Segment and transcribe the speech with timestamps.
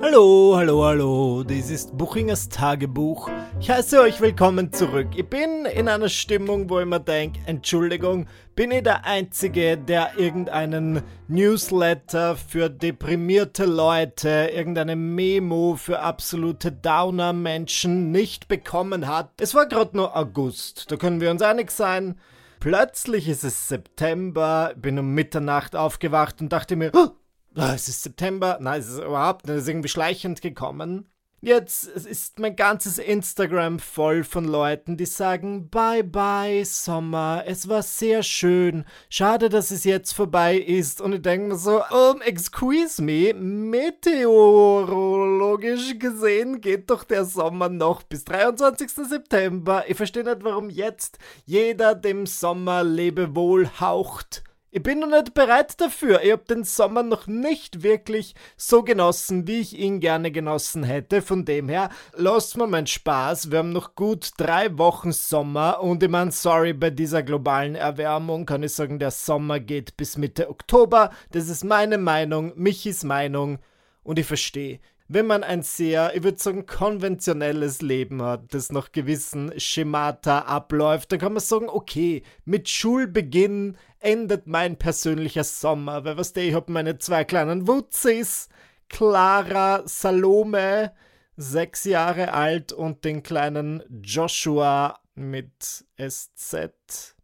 [0.00, 3.28] Hallo, hallo, hallo, dies ist Buchingers Tagebuch.
[3.58, 5.08] Ich heiße euch willkommen zurück.
[5.16, 10.16] Ich bin in einer Stimmung, wo ich mir denke, Entschuldigung, bin ich der Einzige, der
[10.16, 19.32] irgendeinen Newsletter für deprimierte Leute, irgendeine Memo für absolute Downer-Menschen nicht bekommen hat?
[19.40, 22.20] Es war gerade nur August, da können wir uns einig sein.
[22.60, 27.08] Plötzlich ist es September, bin um Mitternacht aufgewacht und dachte mir, oh,
[27.54, 31.08] es ist September, nein, es ist überhaupt nicht, es ist irgendwie schleichend gekommen.
[31.40, 37.84] Jetzt ist mein ganzes Instagram voll von Leuten, die sagen, bye bye Sommer, es war
[37.84, 41.00] sehr schön, schade, dass es jetzt vorbei ist.
[41.00, 48.02] Und ich denke mir so, um, excuse me, meteorologisch gesehen geht doch der Sommer noch
[48.02, 48.90] bis 23.
[48.90, 49.84] September.
[49.86, 54.42] Ich verstehe nicht, warum jetzt jeder dem Sommer Lebewohl haucht.
[54.70, 56.20] Ich bin noch nicht bereit dafür.
[56.22, 61.22] Ich habe den Sommer noch nicht wirklich so genossen, wie ich ihn gerne genossen hätte.
[61.22, 63.50] Von dem her, lasst mir meinen Spaß.
[63.50, 68.44] Wir haben noch gut drei Wochen Sommer und ich meine, sorry, bei dieser globalen Erwärmung
[68.44, 71.12] kann ich sagen, der Sommer geht bis Mitte Oktober.
[71.30, 73.60] Das ist meine Meinung, Michis Meinung
[74.02, 78.92] und ich verstehe wenn man ein sehr, ich würde sagen, konventionelles Leben hat, das nach
[78.92, 86.18] gewissen Schemata abläuft, dann kann man sagen, okay, mit Schulbeginn endet mein persönlicher Sommer, weil
[86.18, 88.50] was der, ich habe meine zwei kleinen Wutzis,
[88.90, 90.92] Clara Salome,
[91.36, 97.16] sechs Jahre alt, und den kleinen Joshua mit SZ,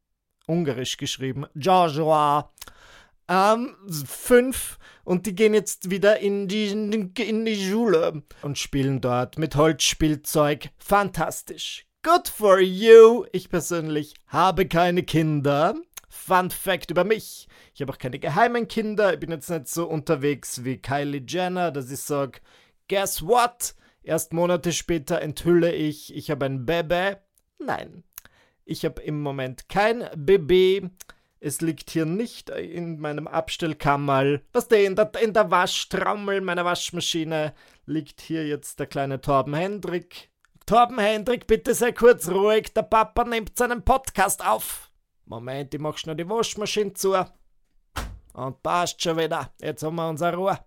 [0.47, 2.51] ungarisch geschrieben, Joshua,
[3.29, 9.39] ähm, fünf und die gehen jetzt wieder in die, in die Schule und spielen dort
[9.39, 10.71] mit Holzspielzeug.
[10.79, 11.87] Fantastisch.
[12.03, 13.25] Good for you.
[13.33, 15.75] Ich persönlich habe keine Kinder.
[16.09, 17.49] Fun Fact über mich.
[17.75, 19.15] Ich habe auch keine geheimen Kinder.
[19.15, 22.41] Ich bin jetzt nicht so unterwegs wie Kylie Jenner, dass ich sage,
[22.89, 23.75] guess what?
[24.03, 27.17] Erst Monate später enthülle ich, ich habe ein Baby.
[27.59, 28.05] Nein,
[28.67, 30.91] ich habe im Moment kein Baby.
[31.47, 34.41] Es liegt hier nicht in meinem Abstellkammerl.
[34.55, 37.53] Was der in der, in der Waschtrommel meiner Waschmaschine
[37.85, 40.31] liegt hier jetzt der kleine Torben Hendrik.
[40.65, 42.73] Torben Hendrik, bitte sei kurz ruhig.
[42.73, 44.91] Der Papa nimmt seinen Podcast auf.
[45.27, 47.13] Moment, ich mach schnell die Waschmaschine zu.
[48.33, 49.53] Und passt schon wieder.
[49.61, 50.59] Jetzt haben wir unsere Ruhe.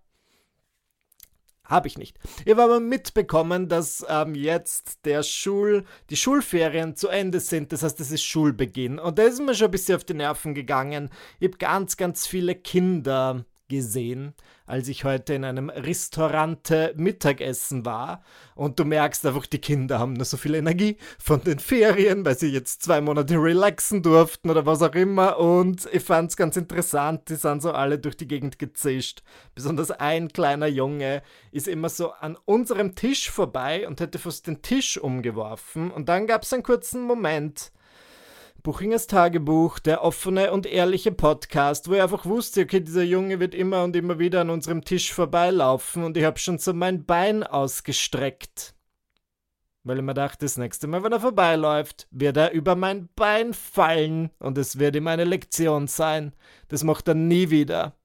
[1.67, 2.17] Habe ich nicht.
[2.45, 7.71] Ich habe aber mitbekommen, dass ähm, jetzt der Schul, die Schulferien zu Ende sind.
[7.73, 8.99] Das heißt, es ist Schulbeginn.
[8.99, 11.09] Und da ist mir schon ein bisschen auf die Nerven gegangen.
[11.39, 14.33] Ich habe ganz, ganz viele Kinder gesehen,
[14.65, 18.23] als ich heute in einem Restaurant Mittagessen war.
[18.55, 22.37] Und du merkst einfach, die Kinder haben nur so viel Energie von den Ferien, weil
[22.37, 25.39] sie jetzt zwei Monate relaxen durften oder was auch immer.
[25.39, 29.23] Und ich fand es ganz interessant, die sind so alle durch die Gegend gezischt.
[29.55, 34.61] Besonders ein kleiner Junge ist immer so an unserem Tisch vorbei und hätte fast den
[34.61, 35.91] Tisch umgeworfen.
[35.91, 37.71] Und dann gab es einen kurzen Moment,
[38.67, 43.55] Buchingers Tagebuch, der offene und ehrliche Podcast, wo ich einfach wusste, okay, dieser Junge wird
[43.55, 47.43] immer und immer wieder an unserem Tisch vorbeilaufen und ich habe schon so mein Bein
[47.43, 48.75] ausgestreckt.
[49.85, 53.53] Weil ich mir dachte, das nächste Mal, wenn er vorbeiläuft, wird er über mein Bein
[53.53, 56.33] fallen und es wird ihm eine Lektion sein.
[56.67, 57.96] Das macht er nie wieder.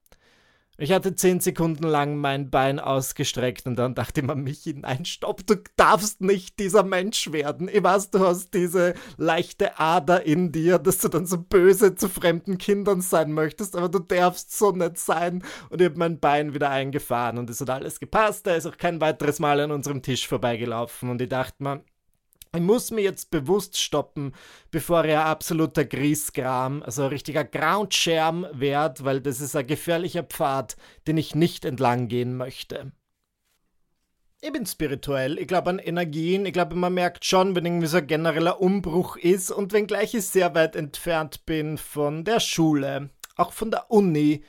[0.83, 5.05] Ich hatte zehn Sekunden lang mein Bein ausgestreckt und dann dachte ich mir, Michi, nein,
[5.05, 7.71] stopp, du darfst nicht dieser Mensch werden.
[7.73, 12.09] Ich weiß, du hast diese leichte Ader in dir, dass du dann so böse zu
[12.09, 15.45] fremden Kindern sein möchtest, aber du darfst so nicht sein.
[15.71, 18.49] Und ich habe mein Bein wieder eingefahren und es hat alles gepasst.
[18.49, 21.85] Er ist auch kein weiteres Mal an unserem Tisch vorbeigelaufen und ich dachte mir,
[22.55, 24.35] ich muss mir jetzt bewusst stoppen,
[24.71, 30.77] bevor er absoluter Griesgram, also ein richtiger Groundscherm wird, weil das ist ein gefährlicher Pfad,
[31.07, 32.93] den ich nicht entlang gehen möchte.
[34.43, 37.99] Ich bin spirituell, ich glaube an Energien, ich glaube, man merkt schon, wenn irgendwie so
[37.99, 43.53] ein genereller Umbruch ist und wenngleich ich sehr weit entfernt bin von der Schule, auch
[43.53, 44.45] von der Uni,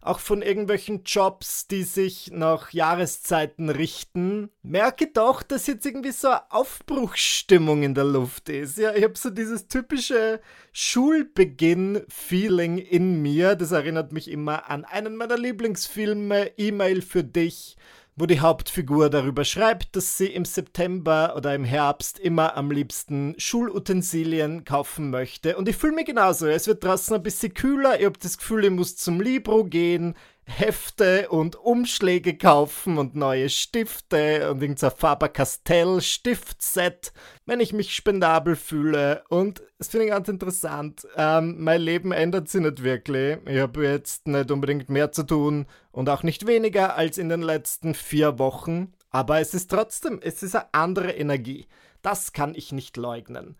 [0.00, 6.28] auch von irgendwelchen Jobs, die sich nach Jahreszeiten richten, merke doch, dass jetzt irgendwie so
[6.28, 8.78] eine Aufbruchsstimmung in der Luft ist.
[8.78, 10.40] Ja, ich habe so dieses typische
[10.72, 13.56] Schulbeginn-Feeling in mir.
[13.56, 17.76] Das erinnert mich immer an einen meiner Lieblingsfilme, E-Mail für dich
[18.18, 23.34] wo die Hauptfigur darüber schreibt, dass sie im September oder im Herbst immer am liebsten
[23.38, 25.56] Schulutensilien kaufen möchte.
[25.56, 26.46] Und ich fühle mich genauso.
[26.46, 28.00] Es wird draußen ein bisschen kühler.
[28.00, 30.14] Ich habe das Gefühl, ich muss zum Libro gehen,
[30.48, 37.12] Hefte und Umschläge kaufen und neue Stifte und irgendein Faber-Castell Stiftset,
[37.46, 39.22] wenn ich mich spendabel fühle.
[39.28, 41.06] Und das finde ich ganz interessant.
[41.16, 43.38] Ähm, mein Leben ändert sich nicht wirklich.
[43.46, 47.42] Ich habe jetzt nicht unbedingt mehr zu tun und auch nicht weniger als in den
[47.42, 48.92] letzten vier Wochen.
[49.10, 51.66] Aber es ist trotzdem, es ist eine andere Energie.
[52.02, 53.56] Das kann ich nicht leugnen.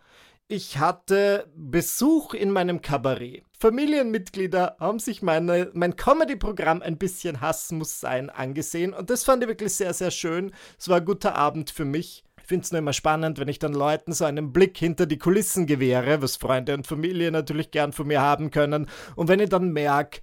[0.48, 3.44] Ich hatte Besuch in meinem Kabarett.
[3.60, 9.42] Familienmitglieder haben sich meine, mein Comedy-Programm ein bisschen Hass muss sein angesehen und das fand
[9.42, 10.52] ich wirklich sehr, sehr schön.
[10.78, 12.22] Es war ein guter Abend für mich.
[12.40, 15.18] Ich finde es nur immer spannend, wenn ich dann Leuten so einen Blick hinter die
[15.18, 18.88] Kulissen gewähre, was Freunde und Familie natürlich gern von mir haben können.
[19.16, 20.20] Und wenn ich dann merke,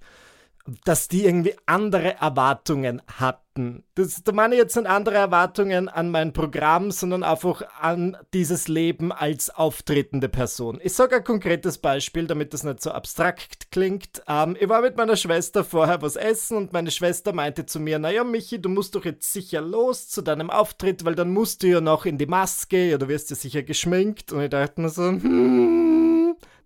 [0.84, 3.84] dass die irgendwie andere Erwartungen hatten.
[3.94, 8.68] Das, da meine ich jetzt nicht andere Erwartungen an mein Programm, sondern einfach an dieses
[8.68, 10.78] Leben als auftretende Person.
[10.82, 14.22] Ich sage ein konkretes Beispiel, damit das nicht so abstrakt klingt.
[14.28, 17.98] Ähm, ich war mit meiner Schwester vorher was essen und meine Schwester meinte zu mir,
[17.98, 21.68] naja Michi, du musst doch jetzt sicher los zu deinem Auftritt, weil dann musst du
[21.68, 24.32] ja noch in die Maske, ja, du wirst ja sicher geschminkt.
[24.32, 25.85] Und ich dachte mir so, hm,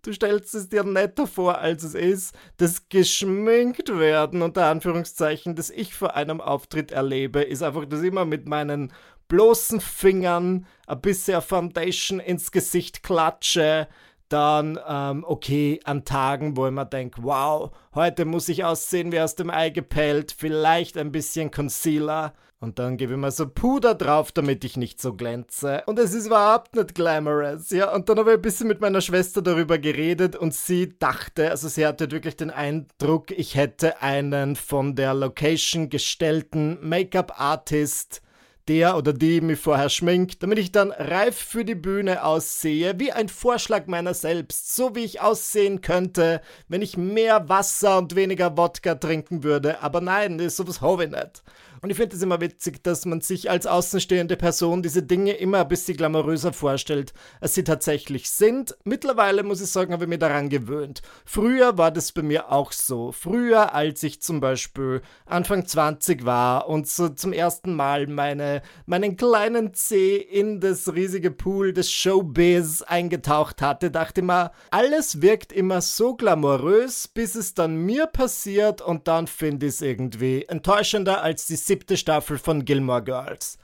[0.03, 5.71] du stellst es dir netter vor, als es ist, das geschminkt werden, unter Anführungszeichen, das
[5.71, 8.93] ich vor einem Auftritt erlebe, ist einfach das immer mit meinen
[9.29, 13.89] bloßen Fingern ein bisschen Foundation ins Gesicht klatsche,
[14.33, 19.21] dann, ähm, okay, an Tagen, wo ich mir denke, wow, heute muss ich aussehen wie
[19.21, 22.33] aus dem Ei gepellt, vielleicht ein bisschen Concealer.
[22.63, 25.83] Und dann gebe ich mir so Puder drauf, damit ich nicht so glänze.
[25.87, 27.91] Und es ist überhaupt nicht glamorous, ja.
[27.91, 31.69] Und dann habe ich ein bisschen mit meiner Schwester darüber geredet und sie dachte, also
[31.69, 38.21] sie hatte wirklich den Eindruck, ich hätte einen von der Location gestellten Make-up-Artist
[38.69, 43.13] der oder die mich vorher schminkt, damit ich dann reif für die Bühne aussehe, wie
[43.13, 48.57] ein Vorschlag meiner selbst, so wie ich aussehen könnte, wenn ich mehr Wasser und weniger
[48.57, 49.83] Wodka trinken würde.
[49.83, 51.43] Aber nein, sowas habe ich nicht.
[51.83, 55.61] Und ich finde es immer witzig, dass man sich als außenstehende Person diese Dinge immer
[55.61, 58.77] ein bisschen glamouröser vorstellt, als sie tatsächlich sind.
[58.85, 61.01] Mittlerweile muss ich sagen, habe ich mich daran gewöhnt.
[61.25, 63.13] Früher war das bei mir auch so.
[63.13, 69.17] Früher, als ich zum Beispiel Anfang 20 war und so zum ersten Mal meine, meinen
[69.17, 75.51] kleinen Zeh in das riesige Pool des Showbiz eingetaucht hatte, dachte ich mir, alles wirkt
[75.51, 81.23] immer so glamourös, bis es dann mir passiert und dann finde ich es irgendwie enttäuschender
[81.23, 83.57] als die siebte Staffel von Gilmore Girls.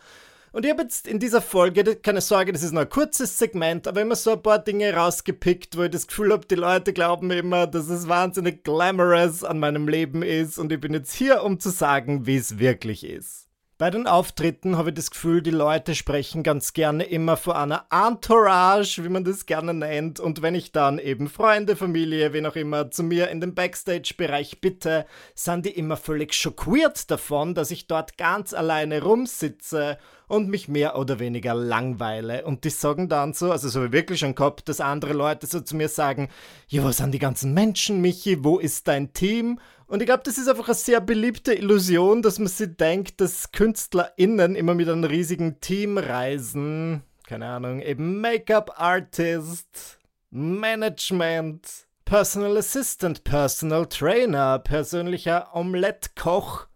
[0.53, 3.89] Und ich habe jetzt in dieser Folge, keine Sorge, das ist nur ein kurzes Segment,
[3.89, 7.33] aber immer so ein paar Dinge rausgepickt, wo ich das Gefühl habe, die Leute glauben
[7.33, 11.59] immer, dass es wahnsinnig glamorous an meinem Leben ist und ich bin jetzt hier, um
[11.59, 13.46] zu sagen, wie es wirklich ist.
[13.79, 17.85] Bei den Auftritten habe ich das Gefühl, die Leute sprechen ganz gerne immer vor einer
[17.91, 20.19] Entourage, wie man das gerne nennt.
[20.19, 24.63] Und wenn ich dann eben Freunde, Familie, wen auch immer zu mir in den Backstage-Bereich
[24.63, 30.69] bitte, sind die immer völlig schockiert davon, dass ich dort ganz alleine rumsitze und mich
[30.69, 32.47] mehr oder weniger langweile.
[32.47, 35.61] Und die sagen dann so, also so wie wirklich schon gehabt, dass andere Leute so
[35.61, 36.31] zu mir sagen,
[36.67, 39.61] ja, wo sind die ganzen Menschen, Michi, wo ist dein Team?
[39.89, 43.53] Und ich glaube, das ist einfach eine sehr beliebte Illusion, dass man sich denkt, dass
[43.53, 47.03] KünstlerInnen immer mit einem riesigen Team reisen.
[47.27, 49.99] Keine Ahnung, eben Make-up-Artist,
[50.31, 56.67] Management, Personal Assistant, Personal Trainer, persönlicher Omelette-Koch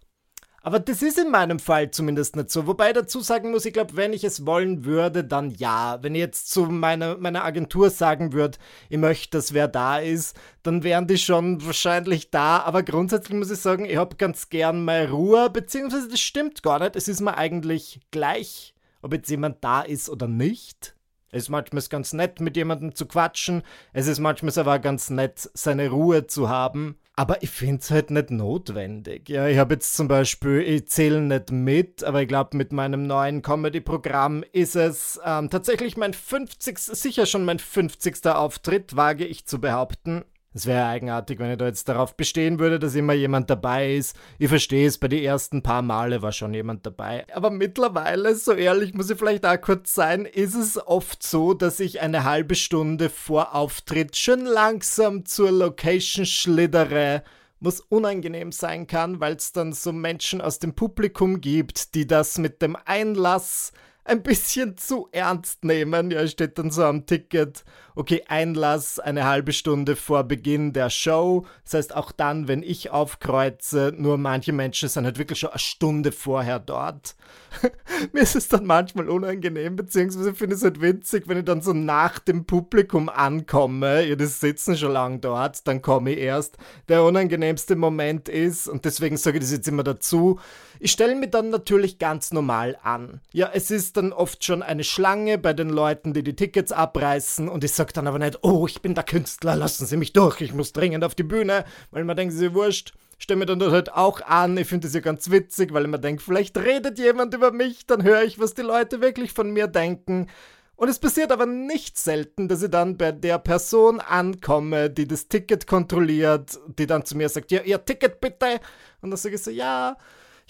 [0.62, 2.66] aber das ist in meinem Fall zumindest nicht so.
[2.66, 6.02] Wobei ich dazu sagen muss, ich glaube, wenn ich es wollen würde, dann ja.
[6.02, 8.58] Wenn ich jetzt zu meiner, meiner Agentur sagen würde,
[8.90, 12.58] ich möchte, dass wer da ist, dann wären die schon wahrscheinlich da.
[12.60, 16.78] Aber grundsätzlich muss ich sagen, ich habe ganz gern meine Ruhe, beziehungsweise das stimmt gar
[16.80, 16.94] nicht.
[16.94, 20.94] Es ist mir eigentlich gleich, ob jetzt jemand da ist oder nicht.
[21.32, 23.62] Es ist manchmal ganz nett, mit jemandem zu quatschen.
[23.92, 26.96] Es ist manchmal aber ganz nett, seine Ruhe zu haben.
[27.16, 29.28] Aber ich finde es halt nicht notwendig.
[29.28, 33.06] Ja, ich habe jetzt zum Beispiel, ich zähle nicht mit, aber ich glaube, mit meinem
[33.06, 36.78] neuen Comedy-Programm ist es ähm, tatsächlich mein 50.
[36.78, 38.26] sicher schon mein 50.
[38.26, 40.24] Auftritt, wage ich zu behaupten.
[40.52, 44.16] Es wäre eigenartig, wenn ich da jetzt darauf bestehen würde, dass immer jemand dabei ist.
[44.38, 47.24] Ich verstehe es, bei den ersten paar Male war schon jemand dabei.
[47.32, 51.78] Aber mittlerweile, so ehrlich muss ich vielleicht auch kurz sein, ist es oft so, dass
[51.78, 57.22] ich eine halbe Stunde vor Auftritt schon langsam zur Location schlittere
[57.60, 62.38] was unangenehm sein kann, weil es dann so Menschen aus dem Publikum gibt, die das
[62.38, 63.72] mit dem Einlass
[64.04, 66.10] ein bisschen zu ernst nehmen.
[66.10, 67.64] Ja, steht dann so am Ticket
[68.00, 71.46] okay, Einlass eine halbe Stunde vor Beginn der Show.
[71.64, 75.58] Das heißt, auch dann, wenn ich aufkreuze, nur manche Menschen sind halt wirklich schon eine
[75.58, 77.14] Stunde vorher dort.
[78.12, 81.60] Mir ist es dann manchmal unangenehm, beziehungsweise finde ich es halt witzig, wenn ich dann
[81.60, 84.06] so nach dem Publikum ankomme.
[84.06, 86.56] Ja, die sitzen schon lang dort, dann komme ich erst.
[86.88, 90.38] Der unangenehmste Moment ist, und deswegen sage ich das jetzt immer dazu,
[90.80, 93.20] ich stelle mich dann natürlich ganz normal an.
[93.32, 97.50] Ja, es ist dann oft schon eine Schlange bei den Leuten, die die Tickets abreißen
[97.50, 100.40] und ich sagt dann aber nicht, oh, ich bin der Künstler, lassen Sie mich durch,
[100.40, 102.94] ich muss dringend auf die Bühne, weil man denkt, sie wurscht.
[103.18, 104.56] stelle mir dann halt auch an.
[104.56, 107.86] Ich finde das ja ganz witzig, weil ich mir denke, vielleicht redet jemand über mich,
[107.86, 110.28] dann höre ich, was die Leute wirklich von mir denken.
[110.76, 115.28] Und es passiert aber nicht selten, dass ich dann bei der Person ankomme, die das
[115.28, 118.60] Ticket kontrolliert, die dann zu mir sagt, ja, ihr Ticket bitte.
[119.02, 119.98] Und dann sage ich so, ja,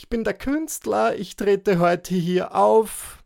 [0.01, 3.23] ich bin der Künstler, ich trete heute hier auf.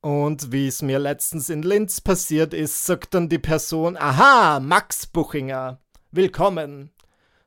[0.00, 5.06] Und wie es mir letztens in Linz passiert ist, sagt dann die Person, aha, Max
[5.06, 5.78] Buchinger,
[6.10, 6.90] willkommen.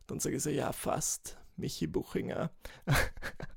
[0.05, 1.38] Dann sage ich so, ja, fast.
[1.59, 2.49] Michi Buchinger.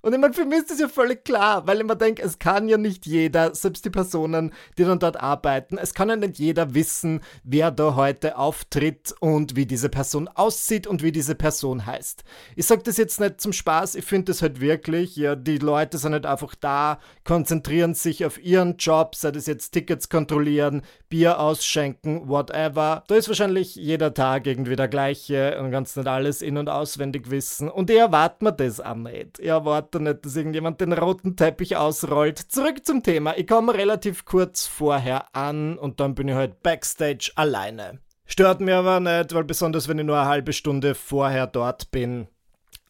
[0.03, 2.41] Und ich meine, für mich ist das ja völlig klar, weil ich mir denke, es
[2.41, 6.41] kann ja nicht jeder, selbst die Personen, die dann dort arbeiten, es kann ja nicht
[6.41, 11.87] jeder wissen, wer da heute auftritt und wie diese Person aussieht und wie diese Person
[11.87, 12.25] heißt.
[12.57, 15.99] Ich sage das jetzt nicht zum Spaß, ich finde das halt wirklich, ja, die Leute
[15.99, 21.39] sind halt einfach da, konzentrieren sich auf ihren Job, sei das jetzt Tickets kontrollieren, Bier
[21.39, 23.05] ausschenken, whatever.
[23.07, 27.31] Da ist wahrscheinlich jeder Tag irgendwie der gleiche und ganz nicht alles in- und auswendig
[27.31, 27.69] wissen.
[27.69, 29.39] Und ich erwarte mir das auch nicht.
[29.39, 32.39] Ich erwarte nicht, dass irgendjemand den roten Teppich ausrollt.
[32.39, 33.37] Zurück zum Thema.
[33.37, 38.01] Ich komme relativ kurz vorher an und dann bin ich halt backstage alleine.
[38.27, 42.29] Stört mir aber nicht, weil besonders wenn ich nur eine halbe Stunde vorher dort bin,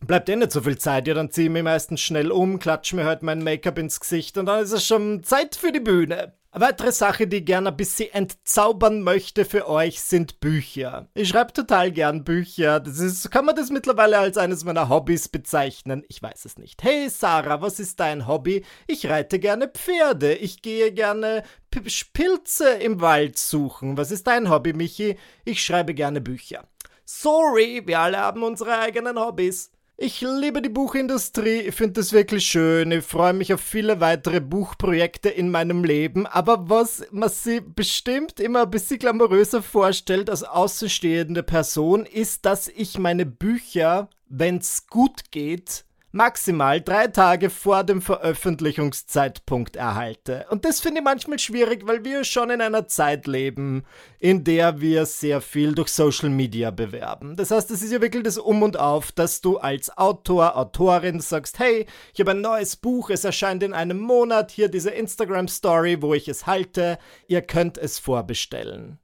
[0.07, 1.09] bleibt eh nicht so viel Zeit.
[1.09, 4.39] Ja, dann ziehe ich mich meistens schnell um, klatsche mir halt mein Make-up ins Gesicht
[4.39, 6.35] und dann ist es schon Zeit für die Bühne.
[6.55, 11.09] Eine weitere Sache, die ich gerne ein bisschen entzaubern möchte für euch, sind Bücher.
[11.15, 12.79] Ich schreibe total gern Bücher.
[12.79, 16.05] Das ist, kann man das mittlerweile als eines meiner Hobbys bezeichnen?
[16.09, 16.83] Ich weiß es nicht.
[16.83, 18.67] Hey Sarah, was ist dein Hobby?
[18.87, 20.35] Ich reite gerne Pferde.
[20.35, 21.81] Ich gehe gerne P
[22.13, 23.97] Pilze im Wald suchen.
[23.97, 25.17] Was ist dein Hobby, Michi?
[25.47, 26.69] Ich schreibe gerne Bücher.
[27.07, 29.71] Sorry, wir alle haben unsere eigenen Hobbys.
[30.05, 34.41] Ich liebe die Buchindustrie, ich finde das wirklich schön, ich freue mich auf viele weitere
[34.41, 40.43] Buchprojekte in meinem Leben, aber was man sich bestimmt immer ein bisschen glamouröser vorstellt als
[40.43, 48.03] außenstehende Person, ist, dass ich meine Bücher, wenn's gut geht, maximal drei Tage vor dem
[48.03, 50.47] Veröffentlichungszeitpunkt erhalte.
[50.51, 53.85] Und das finde ich manchmal schwierig, weil wir schon in einer Zeit leben,
[54.19, 57.37] in der wir sehr viel durch Social Media bewerben.
[57.37, 61.21] Das heißt, es ist ja wirklich das Um und Auf, dass du als Autor, Autorin
[61.21, 65.49] sagst, hey, ich habe ein neues Buch, es erscheint in einem Monat, hier diese Instagram
[65.49, 68.99] Story, wo ich es halte, ihr könnt es vorbestellen.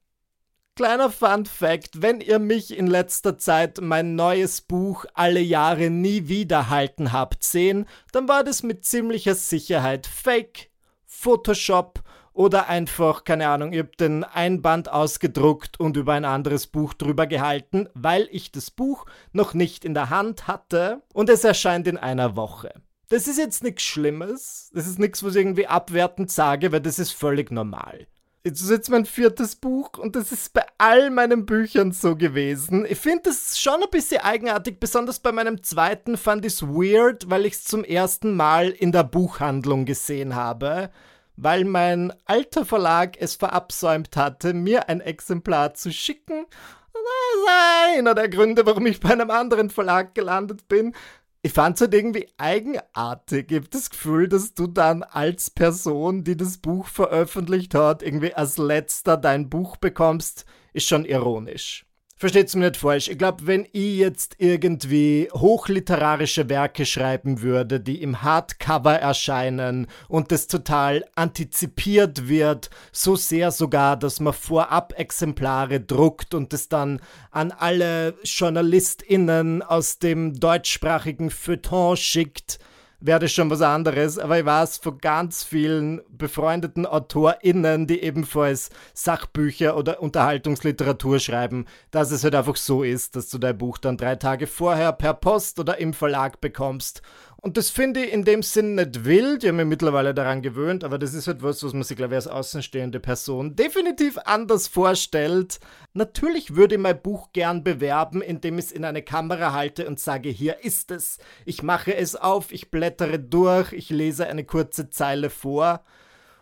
[0.79, 6.29] Kleiner Fun Fact, wenn ihr mich in letzter Zeit mein neues Buch Alle Jahre nie
[6.29, 10.69] wieder halten habt sehen, dann war das mit ziemlicher Sicherheit Fake,
[11.05, 16.93] Photoshop oder einfach, keine Ahnung, ihr habt den Einband ausgedruckt und über ein anderes Buch
[16.93, 21.89] drüber gehalten, weil ich das Buch noch nicht in der Hand hatte und es erscheint
[21.89, 22.71] in einer Woche.
[23.09, 26.99] Das ist jetzt nichts Schlimmes, das ist nichts, was ich irgendwie abwertend sage, weil das
[26.99, 28.07] ist völlig normal.
[28.45, 32.85] Jetzt ist jetzt mein viertes Buch und das ist bei all meinen Büchern so gewesen.
[32.87, 37.29] Ich finde das schon ein bisschen eigenartig, besonders bei meinem zweiten fand ich es weird,
[37.29, 40.89] weil ich es zum ersten Mal in der Buchhandlung gesehen habe,
[41.35, 46.45] weil mein alter Verlag es verabsäumt hatte, mir ein Exemplar zu schicken.
[46.93, 50.93] Das ist einer der Gründe, warum ich bei einem anderen Verlag gelandet bin
[51.41, 53.51] ich fand es halt irgendwie eigenartig.
[53.51, 58.33] Ich habe das Gefühl, dass du dann als Person, die das Buch veröffentlicht hat, irgendwie
[58.33, 61.88] als letzter dein Buch bekommst, ist schon ironisch.
[62.19, 63.07] Versteht's mir nicht falsch.
[63.07, 70.33] Ich glaube, wenn ich jetzt irgendwie hochliterarische Werke schreiben würde, die im Hardcover erscheinen und
[70.33, 76.99] das total antizipiert wird, so sehr sogar, dass man vorab Exemplare druckt und es dann
[77.31, 82.59] an alle JournalistInnen aus dem deutschsprachigen Feuilleton schickt,
[83.01, 88.69] wäre das schon was anderes, aber ich weiß von ganz vielen befreundeten AutorInnen, die ebenfalls
[88.93, 93.97] Sachbücher oder Unterhaltungsliteratur schreiben, dass es halt einfach so ist, dass du dein Buch dann
[93.97, 97.01] drei Tage vorher per Post oder im Verlag bekommst
[97.41, 99.43] und das finde ich in dem Sinn nicht wild.
[99.43, 102.13] Ich habe mich mittlerweile daran gewöhnt, aber das ist halt was, was man sich, glaube
[102.13, 105.59] ich, als außenstehende Person definitiv anders vorstellt.
[105.93, 109.99] Natürlich würde ich mein Buch gern bewerben, indem ich es in eine Kamera halte und
[109.99, 111.17] sage, hier ist es.
[111.45, 115.83] Ich mache es auf, ich blättere durch, ich lese eine kurze Zeile vor.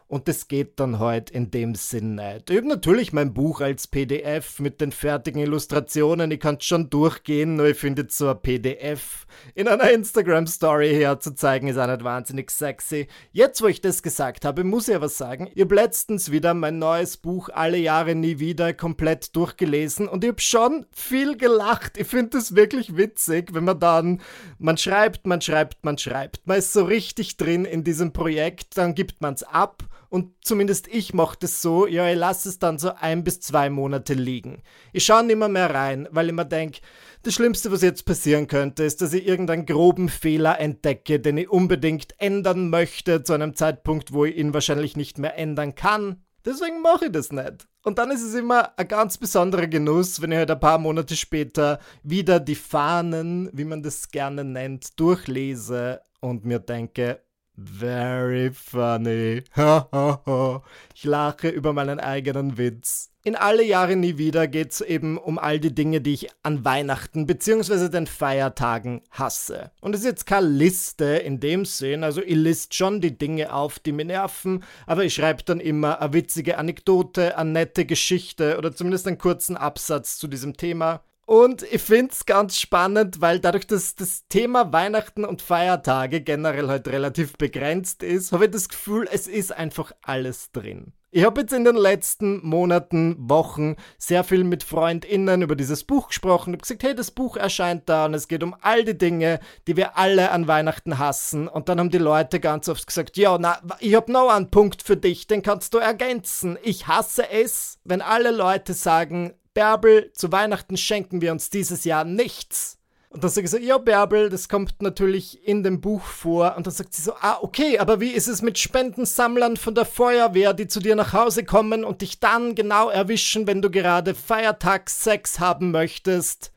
[0.07, 2.49] Und das geht dann halt in dem Sinn nicht.
[2.49, 6.31] Ich habe natürlich mein Buch als PDF mit den fertigen Illustrationen.
[6.31, 11.67] Ich kann es schon durchgehen, nur ich finde so ein PDF in einer Instagram-Story herzuzeigen
[11.67, 13.07] ist auch nicht wahnsinnig sexy.
[13.31, 16.79] Jetzt, wo ich das gesagt habe, muss ich aber sagen, ich habe letztens wieder mein
[16.79, 21.97] neues Buch Alle Jahre nie wieder komplett durchgelesen und ich habe schon viel gelacht.
[21.97, 24.21] Ich finde das wirklich witzig, wenn man dann,
[24.57, 26.45] man schreibt, man schreibt, man schreibt.
[26.45, 30.87] Man ist so richtig drin in diesem Projekt, dann gibt man es ab und zumindest
[30.87, 34.63] ich mache das so, ja, ich lasse es dann so ein bis zwei Monate liegen.
[34.93, 36.79] Ich schaue nicht mehr, mehr rein, weil ich mir denke,
[37.23, 41.49] das Schlimmste, was jetzt passieren könnte, ist, dass ich irgendeinen groben Fehler entdecke, den ich
[41.49, 46.23] unbedingt ändern möchte, zu einem Zeitpunkt, wo ich ihn wahrscheinlich nicht mehr ändern kann.
[46.45, 47.67] Deswegen mache ich das nicht.
[47.83, 51.15] Und dann ist es immer ein ganz besonderer Genuss, wenn ich halt ein paar Monate
[51.17, 57.21] später wieder die Fahnen, wie man das gerne nennt, durchlese und mir denke,
[57.59, 59.43] Very funny.
[60.93, 63.09] ich lache über meinen eigenen Witz.
[63.23, 66.63] In alle Jahre nie wieder geht es eben um all die Dinge, die ich an
[66.63, 67.89] Weihnachten bzw.
[67.89, 69.71] den Feiertagen hasse.
[69.81, 73.51] Und es ist jetzt keine Liste in dem Sinn, also ich list schon die Dinge
[73.51, 78.57] auf, die mir nerven, aber ich schreibe dann immer eine witzige Anekdote, eine nette Geschichte
[78.59, 81.01] oder zumindest einen kurzen Absatz zu diesem Thema.
[81.27, 86.69] Und ich finde es ganz spannend, weil dadurch, dass das Thema Weihnachten und Feiertage generell
[86.69, 90.93] halt relativ begrenzt ist, habe ich das Gefühl, es ist einfach alles drin.
[91.11, 96.07] Ich habe jetzt in den letzten Monaten, Wochen sehr viel mit FreundInnen über dieses Buch
[96.07, 96.51] gesprochen.
[96.51, 99.41] Ich habe gesagt, hey, das Buch erscheint da und es geht um all die Dinge,
[99.67, 101.49] die wir alle an Weihnachten hassen.
[101.49, 104.81] Und dann haben die Leute ganz oft gesagt, ja, na, ich habe noch einen Punkt
[104.81, 106.57] für dich, den kannst du ergänzen.
[106.63, 112.03] Ich hasse es, wenn alle Leute sagen, Bärbel, zu Weihnachten schenken wir uns dieses Jahr
[112.03, 112.77] nichts.
[113.09, 116.53] Und dann sage ich so, ja, Bärbel, das kommt natürlich in dem Buch vor.
[116.55, 119.85] Und dann sagt sie so, ah, okay, aber wie ist es mit Spendensammlern von der
[119.85, 124.13] Feuerwehr, die zu dir nach Hause kommen und dich dann genau erwischen, wenn du gerade
[124.13, 126.51] Feiertagssex haben möchtest?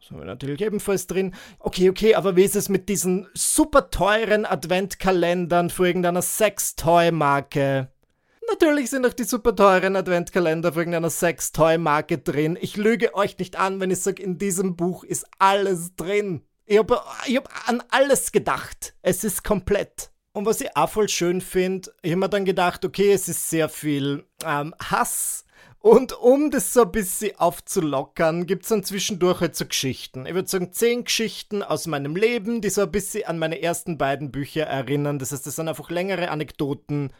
[0.00, 1.34] Das haben wir natürlich ebenfalls drin.
[1.58, 7.91] Okay, okay, aber wie ist es mit diesen super teuren Adventkalendern für irgendeiner Sextoy-Marke?
[8.52, 12.58] Natürlich sind auch die super teuren Adventkalender von irgendeiner Sex-Toy-Marke drin.
[12.60, 16.42] Ich lüge euch nicht an, wenn ich sage, in diesem Buch ist alles drin.
[16.66, 18.94] Ich habe hab an alles gedacht.
[19.00, 20.10] Es ist komplett.
[20.34, 23.48] Und was ich auch voll schön finde, ich habe mir dann gedacht, okay, es ist
[23.48, 25.46] sehr viel ähm, Hass.
[25.78, 30.26] Und um das so ein bisschen aufzulockern, gibt es dann zwischendurch halt so Geschichten.
[30.26, 33.96] Ich würde sagen, zehn Geschichten aus meinem Leben, die so ein bisschen an meine ersten
[33.96, 35.18] beiden Bücher erinnern.
[35.18, 37.14] Das heißt, das sind einfach längere Anekdoten,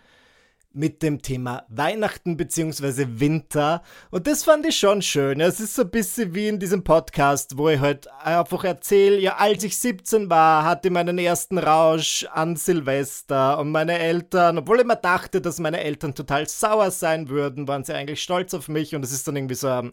[0.75, 3.07] mit dem Thema Weihnachten bzw.
[3.21, 3.83] Winter.
[4.11, 5.41] Und das fand ich schon schön.
[5.41, 9.37] Es ist so ein bisschen wie in diesem Podcast, wo ich halt einfach erzähle, ja,
[9.37, 14.81] als ich 17 war, hatte ich meinen ersten Rausch an Silvester und meine Eltern, obwohl
[14.81, 18.69] ich mir dachte, dass meine Eltern total sauer sein würden, waren sie eigentlich stolz auf
[18.69, 19.93] mich und es ist dann irgendwie so eine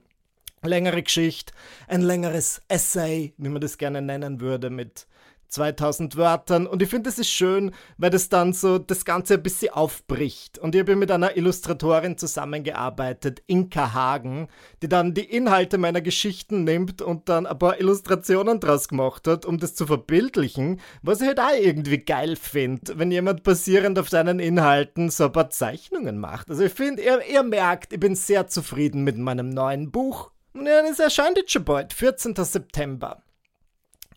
[0.63, 1.53] längere Geschichte,
[1.87, 5.07] ein längeres Essay, wie man das gerne nennen würde, mit
[5.49, 9.43] 2000 Wörtern und ich finde, das ist schön, weil das dann so das Ganze ein
[9.43, 10.59] bisschen aufbricht.
[10.59, 14.47] Und ich habe mit einer Illustratorin zusammengearbeitet, Inka Hagen,
[14.81, 19.45] die dann die Inhalte meiner Geschichten nimmt und dann ein paar Illustrationen draus gemacht hat,
[19.45, 24.09] um das zu verbildlichen, was ich halt auch irgendwie geil finde, wenn jemand basierend auf
[24.09, 26.49] seinen Inhalten so ein paar Zeichnungen macht.
[26.49, 30.31] Also ich finde, ihr, ihr merkt, ich bin sehr zufrieden mit meinem neuen Buch.
[30.53, 32.35] Und ja, es erscheint jetzt schon bald, 14.
[32.35, 33.23] September.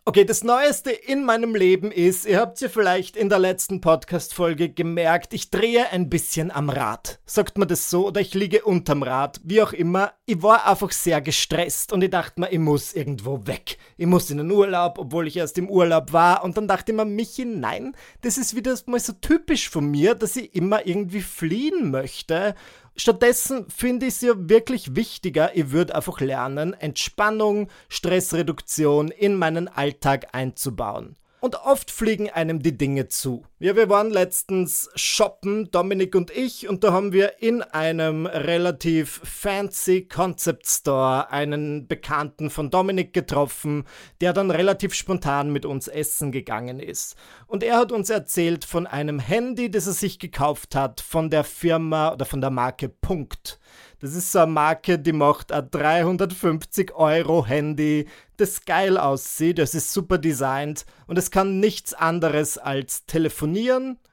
[0.05, 4.69] Okay, das Neueste in meinem Leben ist, ihr habt ja vielleicht in der letzten Podcast-Folge
[4.69, 7.21] gemerkt, ich drehe ein bisschen am Rad.
[7.25, 10.13] Sagt man das so oder ich liege unterm Rad, wie auch immer.
[10.27, 13.79] Ich war einfach sehr gestresst und ich dachte mir, ich muss irgendwo weg.
[13.97, 16.43] Ich muss in den Urlaub, obwohl ich erst im Urlaub war.
[16.43, 20.17] Und dann dachte ich mir, Michi, nein, das ist wieder mal so typisch von mir,
[20.17, 22.57] dass ich immer irgendwie fliehen möchte
[22.97, 29.69] Stattdessen finde ich es ja wirklich wichtiger, ich würde einfach lernen, Entspannung, Stressreduktion in meinen
[29.69, 31.17] Alltag einzubauen.
[31.41, 33.45] Und oft fliegen einem die Dinge zu.
[33.63, 39.21] Ja, wir waren letztens shoppen, Dominik und ich, und da haben wir in einem relativ
[39.23, 43.85] fancy Concept Store einen Bekannten von Dominik getroffen,
[44.21, 47.15] der dann relativ spontan mit uns essen gegangen ist.
[47.47, 51.45] Und er hat uns erzählt von einem Handy, das er sich gekauft hat von der
[51.45, 53.61] Firma oder von der Marke Punkt.
[54.01, 59.77] Das ist so eine Marke, die macht ein 350 Euro Handy, das geil aussieht, es
[59.77, 63.52] ist super designt und es kann nichts anderes als telefonieren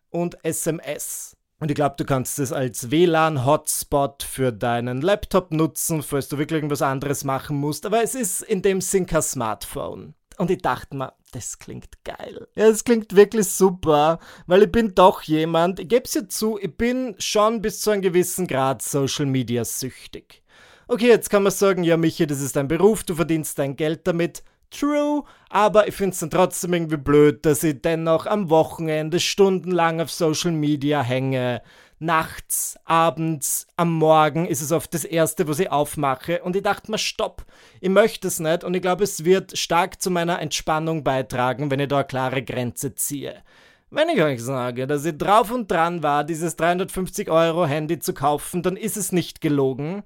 [0.10, 1.36] und SMS.
[1.60, 6.58] Und ich glaube, du kannst es als WLAN-Hotspot für deinen Laptop nutzen, falls du wirklich
[6.58, 7.86] irgendwas anderes machen musst.
[7.86, 10.13] Aber es ist in dem Sinn kein Smartphone.
[10.38, 12.47] Und ich dachte mir, das klingt geil.
[12.56, 16.58] Ja, es klingt wirklich super, weil ich bin doch jemand, ich gebe es ja zu,
[16.58, 20.41] ich bin schon bis zu einem gewissen Grad Social Media süchtig.
[20.88, 24.08] Okay, jetzt kann man sagen, ja Michi, das ist dein Beruf, du verdienst dein Geld
[24.08, 24.43] damit.
[24.71, 29.99] True, aber ich finde es dann trotzdem irgendwie blöd, dass ich dennoch am Wochenende stundenlang
[29.99, 31.62] auf Social Media hänge,
[31.99, 36.41] nachts, abends, am Morgen ist es oft das Erste, was ich aufmache.
[36.43, 37.45] Und ich dachte mir, stopp,
[37.82, 38.63] ich möchte es nicht.
[38.63, 42.43] Und ich glaube, es wird stark zu meiner Entspannung beitragen, wenn ich da eine klare
[42.43, 43.43] Grenze ziehe.
[43.91, 48.13] Wenn ich euch sage, dass ich drauf und dran war, dieses 350 Euro Handy zu
[48.13, 50.03] kaufen, dann ist es nicht gelogen.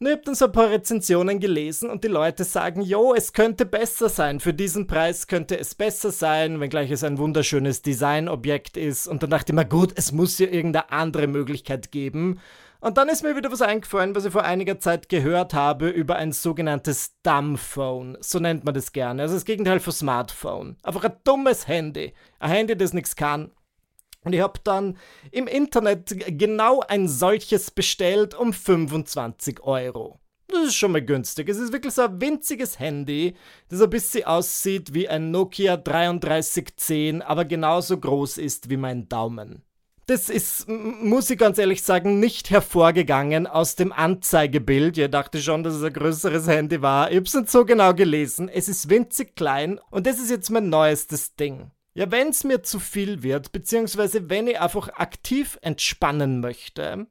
[0.00, 3.32] Und ich habe dann so ein paar Rezensionen gelesen und die Leute sagen, jo, es
[3.32, 4.40] könnte besser sein.
[4.40, 9.06] Für diesen Preis könnte es besser sein, wenngleich es ein wunderschönes Designobjekt ist.
[9.06, 12.40] Und dann dachte ich mir, gut, es muss ja irgendeine andere Möglichkeit geben.
[12.80, 16.16] Und dann ist mir wieder was eingefallen, was ich vor einiger Zeit gehört habe über
[16.16, 18.18] ein sogenanntes Dumbphone.
[18.20, 19.22] So nennt man das gerne.
[19.22, 20.76] Also das Gegenteil von Smartphone.
[20.82, 22.12] Einfach ein dummes Handy.
[22.40, 23.52] Ein Handy, das nichts kann.
[24.24, 24.96] Und ich habe dann
[25.30, 30.20] im Internet genau ein solches bestellt um 25 Euro.
[30.48, 31.48] Das ist schon mal günstig.
[31.48, 33.34] Es ist wirklich so ein winziges Handy,
[33.68, 39.62] das ein bisschen aussieht wie ein Nokia 3310, aber genauso groß ist wie mein Daumen
[40.06, 44.98] das ist, muss ich ganz ehrlich sagen, nicht hervorgegangen aus dem Anzeigebild.
[44.98, 47.10] Ihr dachte schon, dass es ein größeres Handy war.
[47.10, 48.48] Ich hab's nicht so genau gelesen.
[48.48, 51.70] Es ist winzig klein und das ist jetzt mein neuestes Ding.
[51.96, 57.06] Ja, wenn es mir zu viel wird, beziehungsweise wenn ich einfach aktiv entspannen möchte,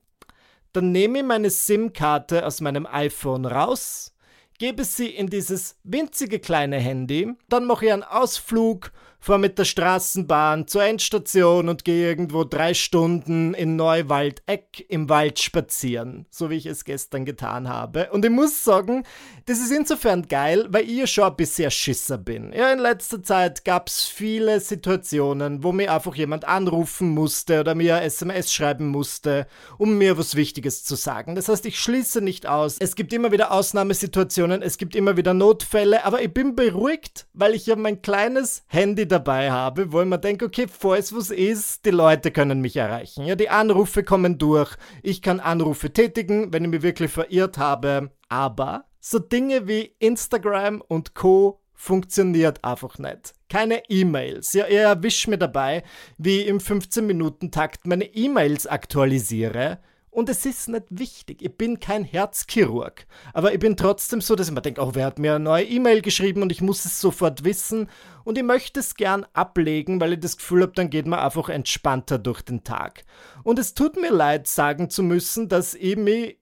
[0.73, 4.13] dann nehme ich meine SIM-Karte aus meinem iPhone raus,
[4.59, 8.91] gebe sie in dieses winzige kleine Handy, dann mache ich einen Ausflug
[9.23, 15.39] fahr mit der Straßenbahn zur Endstation und gehe irgendwo drei Stunden in Neuwaldeck im Wald
[15.39, 18.09] spazieren, so wie ich es gestern getan habe.
[18.11, 19.05] Und ich muss sagen,
[19.45, 22.51] das ist insofern geil, weil ich ja schon ein bisschen Schisser bin.
[22.51, 27.75] Ja, in letzter Zeit gab es viele Situationen, wo mir einfach jemand anrufen musste oder
[27.75, 31.35] mir SMS schreiben musste, um mir was Wichtiges zu sagen.
[31.35, 32.75] Das heißt, ich schließe nicht aus.
[32.77, 37.53] Es gibt immer wieder Ausnahmesituationen, es gibt immer wieder Notfälle, aber ich bin beruhigt, weil
[37.53, 41.85] ich ja mein kleines Handy dabei habe, wo ich mir denke, okay, falls was ist,
[41.85, 43.25] die Leute können mich erreichen.
[43.25, 44.75] Ja, die Anrufe kommen durch.
[45.01, 48.11] Ich kann Anrufe tätigen, wenn ich mich wirklich verirrt habe.
[48.27, 53.33] Aber so Dinge wie Instagram und Co funktioniert einfach nicht.
[53.49, 54.53] Keine E-Mails.
[54.53, 55.83] Ja, ihr erwischt mir dabei,
[56.17, 59.79] wie ich im 15-Minuten-Takt meine E-Mails aktualisiere
[60.13, 61.41] und es ist nicht wichtig.
[61.41, 63.07] Ich bin kein Herzchirurg.
[63.33, 65.65] Aber ich bin trotzdem so, dass ich mir denke, oh, wer hat mir eine neue
[65.65, 67.89] E-Mail geschrieben und ich muss es sofort wissen.
[68.23, 71.49] Und ich möchte es gern ablegen, weil ich das Gefühl habe, dann geht man einfach
[71.49, 73.05] entspannter durch den Tag.
[73.43, 76.37] Und es tut mir leid, sagen zu müssen, dass ich mich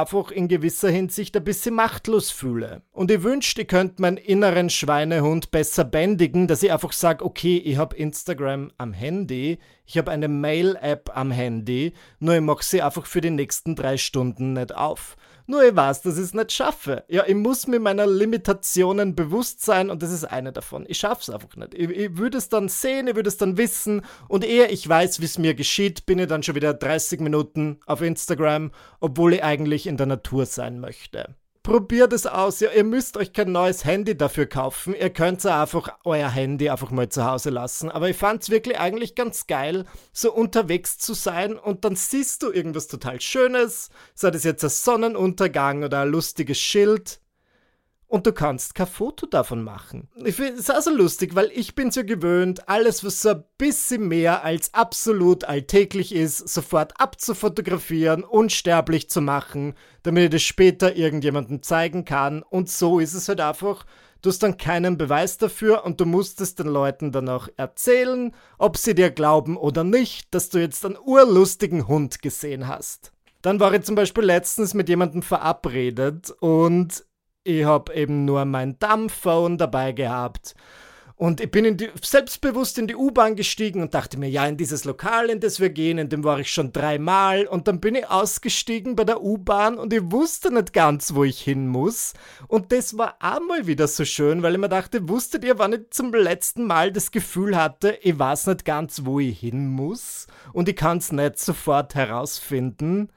[0.00, 2.82] einfach in gewisser Hinsicht ein bisschen machtlos fühle.
[2.92, 7.58] Und ich wünschte, ich könnte meinen inneren Schweinehund besser bändigen, dass ich einfach sage, okay,
[7.58, 12.82] ich habe Instagram am Handy, ich habe eine Mail-App am Handy, nur ich mache sie
[12.82, 15.16] einfach für die nächsten drei Stunden nicht auf.
[15.46, 17.04] Nur ich weiß, dass ich es nicht schaffe.
[17.08, 20.84] Ja, ich muss mir meiner Limitationen bewusst sein und das ist eine davon.
[20.88, 21.74] Ich schaffe es einfach nicht.
[21.74, 25.20] Ich, ich würde es dann sehen, ich würde es dann wissen und ehe ich weiß,
[25.20, 29.44] wie es mir geschieht, bin ich dann schon wieder 30 Minuten auf Instagram, obwohl ich
[29.44, 32.60] eigentlich in der Natur sein möchte probiert es aus.
[32.60, 34.94] Ja, ihr müsst euch kein neues Handy dafür kaufen.
[34.94, 37.90] Ihr könnt einfach euer Handy einfach mal zu Hause lassen.
[37.90, 42.44] Aber ich fand es wirklich eigentlich ganz geil, so unterwegs zu sein und dann siehst
[42.44, 47.18] du irgendwas total Schönes, sei das jetzt ein Sonnenuntergang oder ein lustiges Schild
[48.08, 50.08] und du kannst kein Foto davon machen.
[50.24, 53.44] Ich finde es auch so lustig, weil ich bin so gewöhnt, alles, was so ein
[53.58, 60.94] bisschen mehr als absolut alltäglich ist, sofort abzufotografieren, unsterblich zu machen, damit ich das später
[60.96, 62.42] irgendjemandem zeigen kann.
[62.42, 63.84] Und so ist es halt einfach.
[64.22, 68.34] Du hast dann keinen Beweis dafür und du musst es den Leuten dann auch erzählen,
[68.58, 73.12] ob sie dir glauben oder nicht, dass du jetzt einen urlustigen Hund gesehen hast.
[73.42, 77.05] Dann war ich zum Beispiel letztens mit jemandem verabredet und
[77.46, 80.54] ich habe eben nur mein Dumbphone dabei gehabt.
[81.18, 84.58] Und ich bin in die, selbstbewusst in die U-Bahn gestiegen und dachte mir, ja, in
[84.58, 87.46] dieses Lokal, in das wir gehen, in dem war ich schon dreimal.
[87.46, 91.40] Und dann bin ich ausgestiegen bei der U-Bahn und ich wusste nicht ganz, wo ich
[91.40, 92.12] hin muss.
[92.48, 95.90] Und das war einmal wieder so schön, weil ich mir dachte, wusstet ihr, wann ich
[95.90, 100.68] zum letzten Mal das Gefühl hatte, ich weiß nicht ganz, wo ich hin muss und
[100.68, 103.08] ich kann es nicht sofort herausfinden?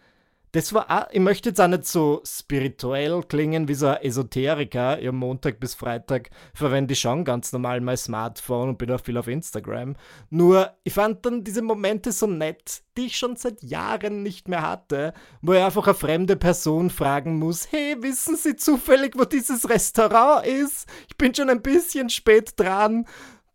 [0.52, 5.00] Das war auch, ich möchte jetzt auch nicht so spirituell klingen wie so ein Esoteriker.
[5.00, 9.18] Ja, Montag bis Freitag verwende ich schon ganz normal mein Smartphone und bin auch viel
[9.18, 9.96] auf Instagram.
[10.32, 14.64] Nur, ich fand dann diese Momente so nett, die ich schon seit Jahren nicht mehr
[14.64, 19.70] hatte, wo ich einfach eine fremde Person fragen muss, hey, wissen Sie zufällig, wo dieses
[19.70, 20.88] Restaurant ist?
[21.08, 23.06] Ich bin schon ein bisschen spät dran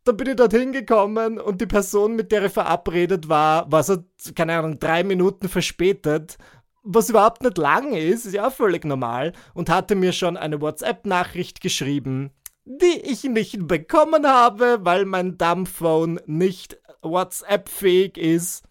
[0.04, 4.04] dann bin ich dorthin gekommen und die Person, mit der ich verabredet war, war so,
[4.34, 6.36] keine Ahnung, drei Minuten verspätet
[6.84, 10.60] was überhaupt nicht lang ist, ist ja auch völlig normal, und hatte mir schon eine
[10.60, 12.30] WhatsApp-Nachricht geschrieben,
[12.64, 18.64] die ich nicht bekommen habe, weil mein Dumbphone nicht WhatsApp-fähig ist.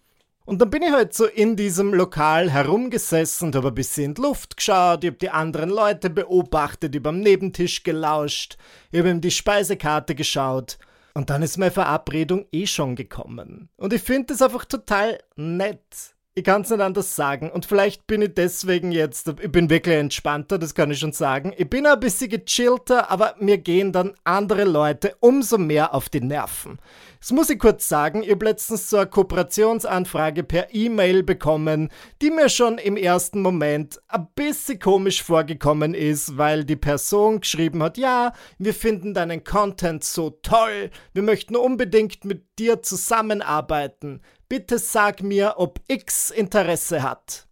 [0.46, 4.14] Und dann bin ich halt so in diesem Lokal herumgesessen und habe ein bisschen in
[4.14, 8.58] die Luft geschaut, ich habe die anderen Leute beobachtet, ich habe am Nebentisch gelauscht,
[8.92, 10.78] ich habe in die Speisekarte geschaut
[11.14, 13.68] Und dann ist meine Verabredung eh schon gekommen.
[13.76, 16.13] Und ich finde das einfach total nett.
[16.36, 17.48] Ich kann es nicht anders sagen.
[17.48, 21.52] Und vielleicht bin ich deswegen jetzt, ich bin wirklich entspannter, das kann ich schon sagen.
[21.56, 26.20] Ich bin ein bisschen gechillter, aber mir gehen dann andere Leute umso mehr auf die
[26.20, 26.80] Nerven.
[27.20, 31.88] Das muss ich kurz sagen, ich habe letztens so eine Kooperationsanfrage per E-Mail bekommen,
[32.20, 37.80] die mir schon im ersten Moment ein bisschen komisch vorgekommen ist, weil die Person geschrieben
[37.80, 44.78] hat, ja, wir finden deinen Content so toll, wir möchten unbedingt mit dir zusammenarbeiten bitte
[44.78, 47.48] sag mir, ob X Interesse hat.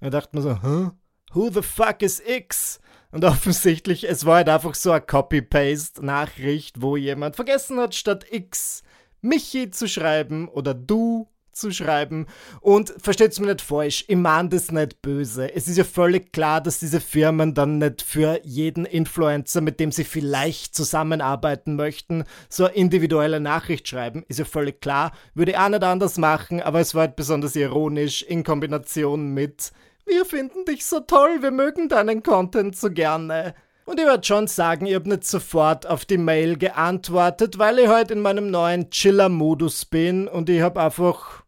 [0.00, 0.90] Da dachte man so, huh?
[1.32, 2.80] Who the fuck is X?
[3.10, 8.82] Und offensichtlich, es war halt einfach so eine Copy-Paste-Nachricht, wo jemand vergessen hat, statt X
[9.20, 12.26] Michi zu schreiben oder du zu schreiben.
[12.60, 15.54] Und versteht's mir nicht falsch, ich meine das nicht böse.
[15.54, 19.92] Es ist ja völlig klar, dass diese Firmen dann nicht für jeden Influencer, mit dem
[19.92, 24.24] sie vielleicht zusammenarbeiten möchten, so eine individuelle Nachricht schreiben.
[24.28, 25.12] Ist ja völlig klar.
[25.34, 29.72] Würde ich auch nicht anders machen, aber es war halt besonders ironisch in Kombination mit
[30.06, 33.54] wir finden dich so toll, wir mögen deinen Content so gerne.
[33.86, 37.88] Und ich würde schon sagen, ich habe nicht sofort auf die Mail geantwortet, weil ich
[37.88, 41.43] heute in meinem neuen Chiller-Modus bin und ich habe einfach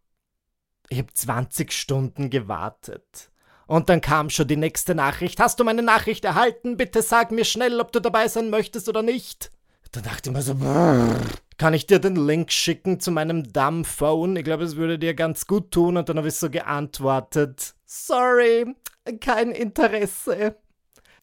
[0.89, 3.31] ich habe 20 Stunden gewartet.
[3.67, 5.41] Und dann kam schon die nächste Nachricht.
[5.41, 6.77] Hast du meine Nachricht erhalten?
[6.77, 9.51] Bitte sag mir schnell, ob du dabei sein möchtest oder nicht.
[9.93, 11.21] Da dachte ich mir so, brrr,
[11.59, 14.37] kann ich dir den Link schicken zu meinem Dumb-Phone?
[14.37, 15.97] Ich glaube, es würde dir ganz gut tun.
[15.97, 18.75] Und dann habe ich so geantwortet, sorry,
[19.21, 20.57] kein Interesse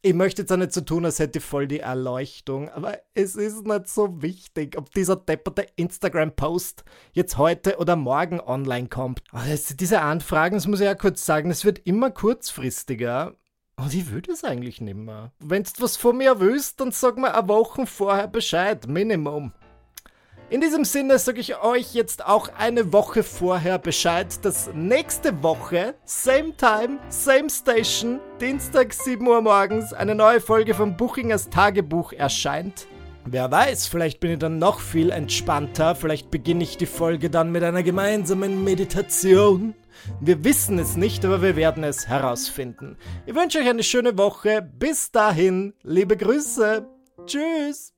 [0.05, 3.37] ich möchte jetzt auch nicht so tun, als hätte ich voll die Erleuchtung, aber es
[3.37, 9.23] ist nicht so wichtig, ob dieser depperte Instagram-Post jetzt heute oder morgen online kommt.
[9.31, 13.35] Also diese Anfragen, das muss ich ja kurz sagen, es wird immer kurzfristiger.
[13.77, 15.31] Und ich will das eigentlich nicht mehr.
[15.39, 19.53] Wenn du was von mir willst, dann sag mir eine Woche vorher Bescheid, Minimum.
[20.53, 25.95] In diesem Sinne sage ich euch jetzt auch eine Woche vorher Bescheid, dass nächste Woche,
[26.05, 32.85] same time, same station, Dienstag 7 Uhr morgens, eine neue Folge von Buchingers Tagebuch erscheint.
[33.25, 37.51] Wer weiß, vielleicht bin ich dann noch viel entspannter, vielleicht beginne ich die Folge dann
[37.51, 39.73] mit einer gemeinsamen Meditation.
[40.21, 42.95] Wir wissen es nicht, aber wir werden es herausfinden.
[43.25, 44.61] Ich wünsche euch eine schöne Woche.
[44.61, 46.87] Bis dahin, liebe Grüße.
[47.25, 47.91] Tschüss.